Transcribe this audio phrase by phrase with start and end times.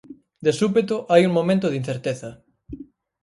[0.45, 2.29] De súpeto hai un momento de incerteza.